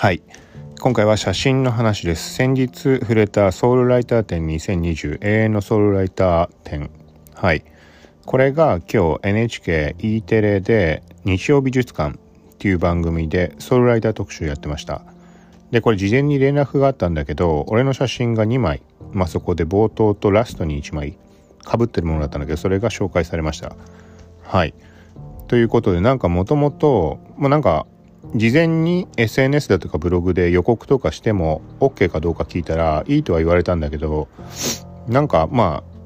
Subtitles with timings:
[0.00, 0.22] はい。
[0.78, 2.32] 今回は写真の話です。
[2.32, 6.88] 先日触れたソウルライター展2020永遠のソウルライター展。
[7.34, 7.64] はい。
[8.24, 12.18] これが今日 NHKE テレで日曜美術館っ
[12.58, 15.02] ていう番組でソウルライター特集やってました。
[15.72, 18.82] でこれ事前に連絡があったんだけど俺の写真が2枚。
[19.12, 21.18] まあそこで冒頭とラストに1枚
[21.64, 23.74] かぶってるものだったんだけどそれが紹介されました。
[24.44, 24.74] はい。
[25.48, 27.88] ということでなんかもともともうなんか
[28.34, 34.28] 事前に SNS だとかブログで予告とかしても OK かどうか聞いたらいいとは言われたんだけど
[35.06, 35.98] なんかまあ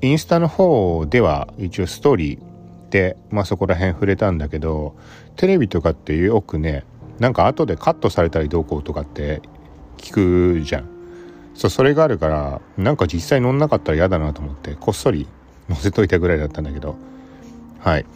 [0.00, 4.96] インスタの方では一応ストーリーで、まあ、そこら辺触れたんだけど
[5.36, 6.84] テレビとかってよくね
[7.18, 9.42] なんか後でカットされたりどうこうとかって
[9.98, 10.12] 聞
[10.58, 10.88] くじゃん。
[11.54, 15.26] そうそれがあるからなんか実際乗んなかったら嫌だなと思ってこっそり
[15.68, 16.94] 載せといたぐらいだったんだけど。
[17.80, 18.06] はい。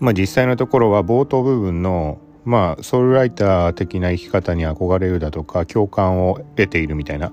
[0.00, 7.32] まあ実際のところは冒頭部分のまあソウルライター的な生き方に憧れるだとか共感を得ているみたいな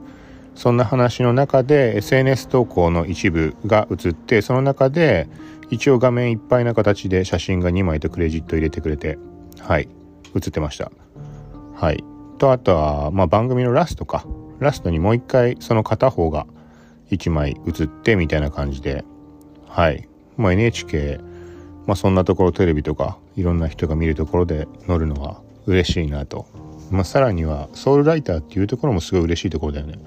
[0.55, 5.27] そんな話の中で SNS 投稿の一部が映ってその中で
[5.69, 9.17] 一応画面いっぱいな形で写真が2枚とクレジット入れてくれて
[9.59, 9.89] はい
[10.35, 10.91] 映ってました。
[11.75, 12.03] はい。
[12.37, 14.25] とあとは、まあ、番組のラストか。
[14.59, 16.47] ラストにもう一回その片方が
[17.11, 19.03] 1枚映ってみたいな感じで
[19.67, 20.07] はい。
[20.37, 21.19] まあ NHK
[21.87, 26.45] まあそんなところテレビとかいろんな人が見るところで乗るのは嬉しいなと。
[26.91, 29.99] まあさらにはソウルライターっていうところもすごい嬉しいところだよね。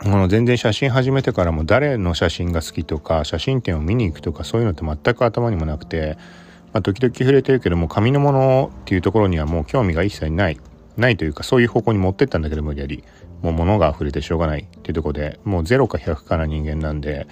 [0.00, 6.16] あの全然写真始めてからも誰の写真が好きとか写真展を見に行くとかそういうのって全く頭にもなくて、
[6.72, 10.60] まあ、時々触れてるけども紙のものっていうところにはもう興味が一切ない
[10.96, 13.02] ないというかそういう方向に持ってったんだけど無理やり
[13.42, 17.26] もう物が溢れてしょうがないっていうとこでもう0か100かな人間なんで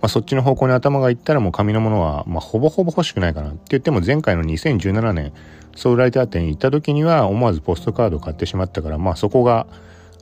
[0.00, 5.32] まあ、そっちの方向に頭がいったらもう紙のものは、まあ、ほぼほぼ欲しくないかなって言っても前回の2017年
[5.76, 9.66] ソウルライター店に行った時には思わずポストカードを買ってしまったからまあそこが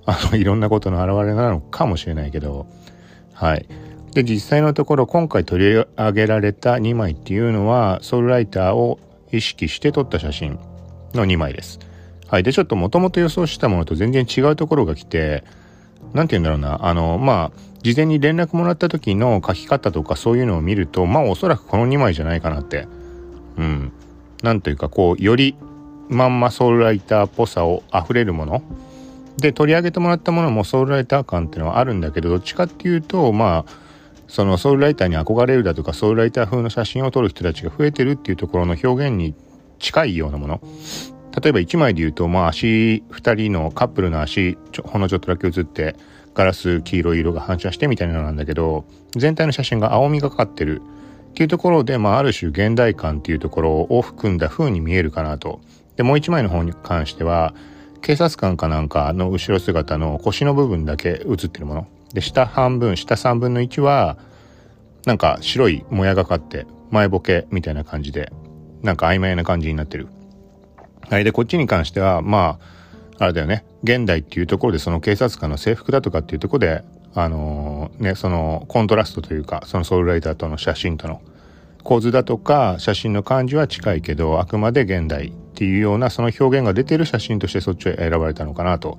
[0.05, 2.67] あのいろんなことの表れなのかもしれないけど
[3.39, 3.67] はい。
[4.13, 8.99] で実際のところ今回取り上げられた2枚っていうのはソウルライターを
[9.31, 10.59] 意識して撮った写真
[11.15, 11.79] の2枚です。
[12.27, 12.43] はい。
[12.43, 15.45] でちょっともともと予想したものと全然違うところが来て
[16.15, 16.87] 何て言うんだろうな。
[16.87, 22.89] あのまあ事前に連絡もらった時の書き方とかそういうのを見るとまあおそらくこの2枚じゃないかなって。
[23.57, 23.93] うん。
[24.43, 25.57] なんというかこうより
[26.09, 28.63] まんまソウルライターっぽさを溢れるもの。
[29.39, 33.73] で取り上げてもらったものもソウルライター感っていうのはあるんだけどどっちかっていうとまあ
[34.27, 39.35] そのソウルライターに憧れるだとかソウルライター風の写真を撮る人たちが増えてるっていうところの表現に
[39.79, 40.61] 近いようなもの。
[41.41, 45.97] 例えば1枚で言うとまあ足2人のカップルの足ほんのちょっとだけ写って
[46.35, 48.85] ガラス黄色い色が反射してみたいなのなんだけど
[49.17, 50.83] 全体の写真が青みがかってる
[51.31, 55.61] っていうところで、まあ、ある種現代感っていうところを含んだ風に見えるかなと。
[55.97, 57.55] でもう一枚の方に関しては
[58.03, 64.17] 警察官かなんかの後ろ姿の腰の部分だけ写ってるもので下半分下3分の1は
[65.07, 68.33] なんか白いもやがかって前ボケみたいな感じで
[68.83, 70.09] なんか曖昧な感じになってる。
[71.11, 72.59] はい、でこっちに関してはま
[73.19, 73.65] ああれだよね。
[73.83, 81.21] 現代っていうところでその警察官の制服だとかっていうところであのー、ねそのコントラストというかそのソウルライターとの写真との
[81.83, 88.99] 構図だとか写真の感じは近いけどあくまで現代っていうようなその表現が出てる写真としてそっちを選ばれたのかなと。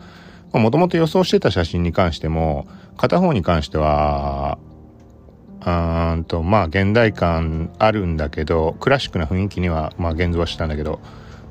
[0.51, 4.57] もともと予想してた写真に関しても片方に関しては
[5.63, 11.01] うんとまあ現代感あるんだけどクラシックな雰囲気にはまあ現像はしたんだけど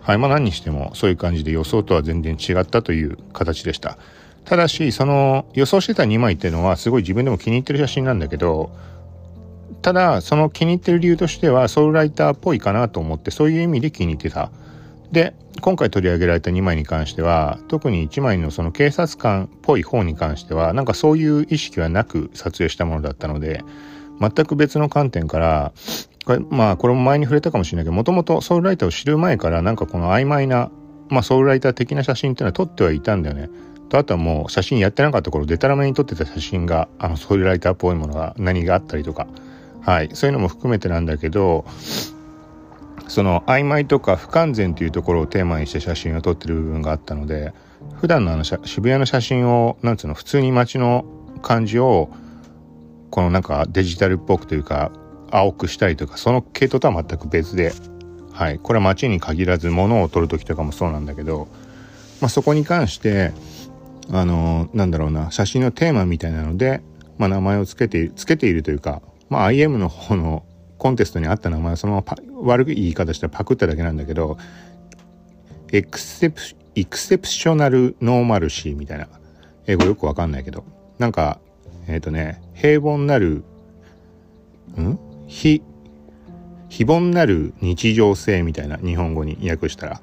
[0.08, 3.98] はい、まあ何にしてもそういう感じで予想とは全然違ったという形でした。
[4.46, 8.70] ただし、その予想してた2枚っていうのはすごい自分でも気に入ってる写真なんだけど、
[9.82, 14.50] ただ、その気に入ってる理由としてはソウルライターっぽいかなと思って、そういう意味で気に入ってた。
[15.12, 23.62] で、今回取り上げられた2枚に関しては、特に1枚のその警察官っぽい方に関しては、なんかそういう意識はなく撮影したものだったので、
[24.22, 25.72] 全く別の観点から、
[26.50, 30.70] まあ、これも前に触れたかもしれないけど、もともとソウルライターを知る前から、なんかこの曖昧な、
[31.08, 33.48] まあ、ソウルライター的な写真っていうのは撮ってはいたんだよね。
[33.88, 39.26] と、あとはもう写真やってなかった頃、デタラメに撮ってた写真が、あの、ソウルライターっぽいものが何があったりとか、
[39.80, 41.64] はい、そういうのも含めてなんだけど、
[43.08, 47.54] その曖昧とか不完全というところをテーマにして写真を撮ってる部分があったので、
[48.00, 51.06] 普段のあの渋谷の写真を、なんつうの、普通に街の
[51.42, 52.10] 感じを、
[53.10, 54.92] このなんかデジタルっぽくというか、
[55.30, 57.72] 青くしたりとかその系統とは全く別で、
[58.32, 61.48] はい、これは街に限らず物を撮る時とかもそうなんだけど、
[62.20, 63.32] まあ、そこに関して
[64.10, 66.82] あのなんだろうな写真のテーマみたいなので、
[67.18, 70.44] まあ、名前を付けて付けているというか、まあ、IM の方の
[70.78, 74.38] コンテストにあった名前はそのまま悪い言い方したらパクっただけなんだけど
[75.72, 76.40] エクセプ
[76.74, 79.08] エクセプショナルノーマルシーみたいな
[79.66, 80.64] 英語よくわかんないけど
[80.98, 81.40] なんか
[81.88, 83.44] えっ、ー、とね平凡なる
[84.80, 84.98] ん？
[85.28, 85.62] 非
[86.68, 90.00] 非凡なる日常性みたいな日本語に訳したら。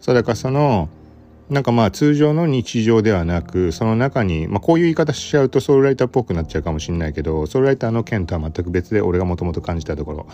[0.00, 0.88] そうだからその
[1.50, 10.26] なんかまあ通常の日常ではなくその中に、まあ、こういう言い方しちゃうとソウルライターっぽくなっちゃうかもしれないけどソウルライターの件とは全く別で俺がもともと感じたところ。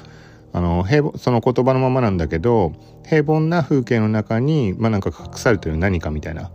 [0.52, 2.72] あの平その言葉のままなんだけど
[3.04, 6.50] 平凡な風景の中に、まあ、なんか隠されてる何かみたいな。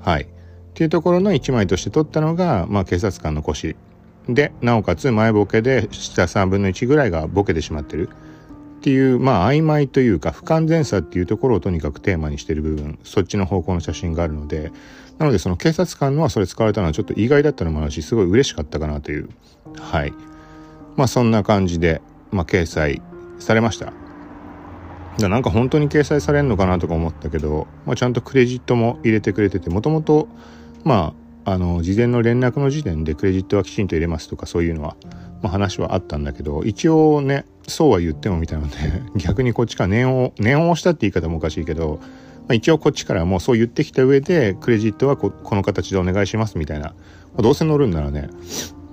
[0.00, 0.22] はい。
[0.22, 0.26] っ
[0.74, 3.76] ていうところの一枚として撮ったのが、まあ、警察官の腰
[4.28, 8.08] でなおかつ前ボケで下3分の1ぐらいがボケてしまってる。
[8.08, 12.98] っていうまあ曖昧というか不完全さっていうところをとにかくテーマにしてる部分。
[13.04, 14.72] そっちの方向の写真があるので。
[15.18, 19.28] なのでその警察官のはそれ使われたのはちょっと意外だったのもあるしすごい嬉しかったかなという。
[19.78, 20.12] はい。
[20.96, 22.02] まあそんな感じで、
[22.32, 23.02] まあ、掲載
[23.38, 23.92] されました。
[25.18, 30.26] なんか本当に掲載されるのかなとか思ったけど、まあ、ちゃんとクレジットも入れてくれててもともと
[30.84, 34.96] まああの事前の連絡の時点でクレジットはきちんと入れますとかそういうのは、
[35.42, 38.76] まあ、話はあったんだけど一応ねそうは言ってもみたいなので
[39.16, 46.94] 逆にこっちから念を念を押したって言い方もおかしいけど、まあ、一応こっちからもうそう言ってきた上でクレジットはこの形でお願いしますみたいな、ま
[47.38, 48.28] あ、どうせ乗るんならね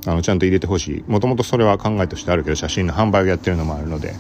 [0.08, 4.14] あのちゃんと入れてほしいもともとそれは考えとしてあるけど写真の販売をやってるのもあるので。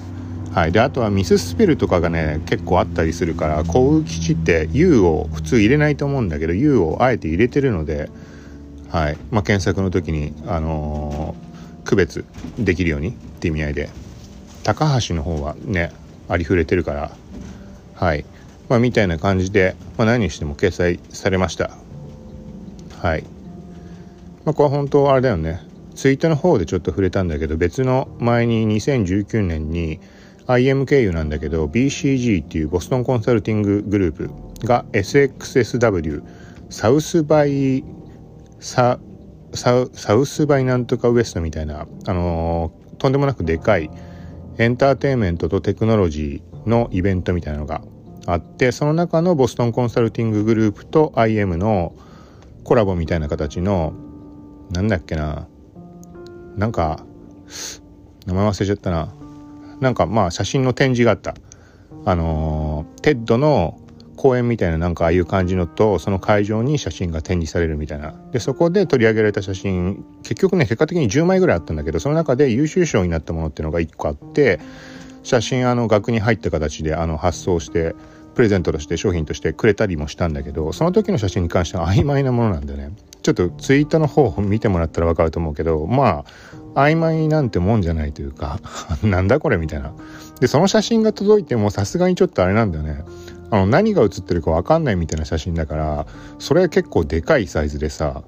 [0.53, 8.09] はい、であとはミススペルとかがね結構あったりするから航空基地って U を普通入れないと思うんだけど U をあえて入れてるので、
[8.89, 9.17] はい。
[9.29, 12.25] まあ、検索の時に、あのー、区別
[12.57, 13.89] できるようにって意味合いで。
[14.63, 15.91] 高橋の方はね
[16.27, 17.11] ありふれてるから
[17.95, 18.25] はい。
[18.67, 21.71] まあみたいな感じで、まあ、何にしても掲載されました。
[23.01, 23.23] はい。
[24.45, 25.61] まあこれは本当あれだよね。
[25.95, 29.99] ツイートの方でちょっと触れたんだけど別の前に2019年に
[30.49, 36.23] IM 経由なんだけど BCG っていうボストンコンサルティンググループが SXSW
[36.69, 37.83] サウスバイ
[38.59, 38.99] サ
[39.53, 39.73] サ
[40.15, 43.91] ウスバイなんとかウエストみたいなあのー、とんでもなくでかい
[44.57, 47.81] エンターテインメントとテクノロジーのイベントみたいなのが
[48.25, 51.95] あってその中のボストンコンサルティンググループと IM の
[52.63, 53.93] コラボみたいな形の
[54.71, 55.47] なんだっけな
[56.57, 57.05] なんか
[58.25, 59.18] 名前忘れちゃったな。
[59.81, 61.35] なんかまあ写真の展示があった。
[62.05, 63.79] あの TED の
[64.15, 68.13] 講演みたいななんかああいう感じのとその会場に写真が展示されるみたいな。
[68.31, 74.59] でそこで取り上げられた写真結局ね結果的に10枚ぐらいあったんだけどその中で優秀賞になったものっていうのが1個あって
[75.23, 77.95] 写真あの額に入った形であの発送して
[78.35, 82.91] プレゼントとして商品としてくれたりもしたんだけどその時の写真に関しては曖昧なものなんでね。
[83.21, 86.25] ちょっとツイートの方を見てもらったら分かると思うけどまあ
[86.79, 88.59] 曖昧なんてもんじゃないというか
[89.03, 89.91] なんだこれみたいな。
[90.39, 93.03] でその写真が届いてもさすがにちょっとあれなんだよね。
[93.51, 96.05] あの何が写ってるか分かんないみたいな写真だから
[96.37, 98.21] それは結構でかいサイズでさ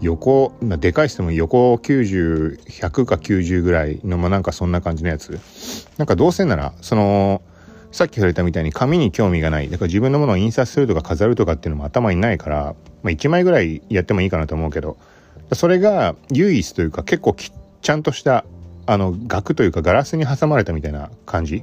[0.00, 5.38] 横まあでかいしても横90100か90ぐらいのまあなんかそんな感じのやつ。
[5.98, 7.42] なんかどうせならその
[7.92, 9.70] さっき触れたみたいに紙に興味がない。
[9.70, 14.96] だから自分のものを印刷するとか飾るとかっていうのも頭にないから、まあ、1枚ぐらいやってもいいかなと思うけど。
[15.52, 18.44] それが唯一というか結構きっちゃんとした
[18.86, 21.62] あの額というかガラスに挟まれたみたいな感じ？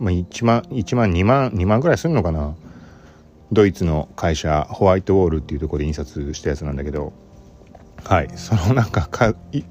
[0.00, 2.56] まあ、1万1万2万2万ぐらいするのかな？
[3.52, 7.12] ドイツの会社ホワイトウォールっていうとこで印刷したやつなんだけど。
[8.04, 8.28] はい。
[8.36, 9.64] そのなんかかい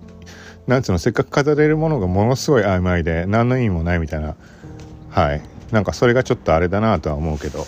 [0.68, 4.36] なんつうのせっかく飾れるものがものすごい曖昧で何の意味もないみたいな。
[5.10, 5.42] はい。
[5.72, 7.66] なんかそれがちょっとあれだなとは思うけど。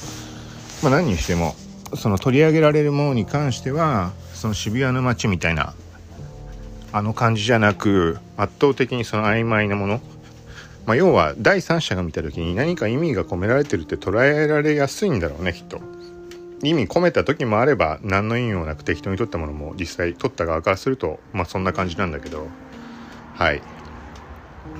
[0.83, 1.55] まあ何にしても
[1.95, 5.73] その取り上げられるものに関してはその渋谷の街みたいな
[6.91, 10.01] あの感じじゃなく圧倒的にその曖昧なもの。
[10.85, 15.81] まあ、要は第三者が見た時に何か意味が込められてるって捉えられやすいんだろうねきっと。
[16.63, 22.47] 意味込めた時もあれば何の意味もなく適当に取ったものも実際取った側からするとまあそんな感じなんだけど。
[23.35, 23.61] はい。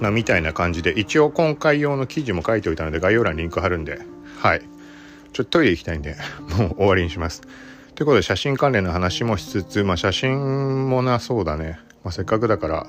[0.01, 3.99] まあみたいな感じで一応今回用の記事も書いておいたので概要欄にリンク貼るんで。
[4.39, 4.61] はい。
[5.31, 6.15] ちょっとトイレ行きたいんで
[6.57, 7.41] もう終わりにします。
[7.95, 12.87] ということで写真関連の話もしつつまあ写真もなそうだね、まあ、せっかくだから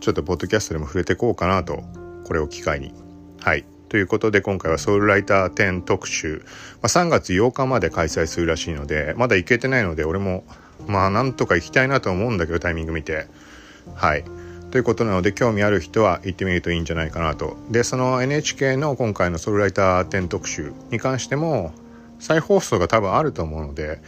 [0.00, 1.82] ちょっとポッドキャストでも触れていこうかなと
[2.24, 2.92] これを機会に。
[3.40, 3.64] はい。
[3.92, 6.42] ということで今回はソウルライター10特集、
[6.80, 10.44] まあ、3月8日まで開催するらしいのでまだ行けてないので俺も
[10.86, 13.26] まあなんとか行きたいなと思うんだけどタイミング見て
[13.94, 14.24] はい
[14.70, 21.74] ということなので興味ある人は行ってみるといいんじゃないかなとでその NHK の今回のソウルライター10特集に関しても
[22.18, 24.00] 再放送が多分あると思うので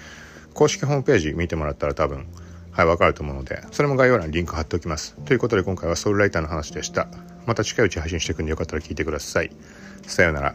[0.54, 2.26] 公式ホームページ見てもらったら多分
[2.74, 5.14] はい、わかると思うので、それも概要欄にリンク貼っておきます。
[5.26, 7.06] ということで今回はソウルライターの話でした。
[7.46, 9.52] また近いうち配信していくんでよかったら聞いてください。
[10.02, 10.54] さようなら。